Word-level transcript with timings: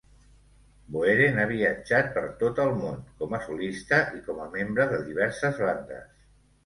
Boeren 0.93 1.35
ha 1.41 1.43
viatjat 1.51 2.09
per 2.15 2.23
tot 2.39 2.61
el 2.65 2.73
món, 2.79 2.97
com 3.19 3.35
a 3.39 3.43
solista 3.49 4.01
i 4.17 4.23
com 4.31 4.41
a 4.47 4.51
membre 4.59 4.89
de 4.95 5.03
diverses 5.11 5.61
bandes. 5.67 6.09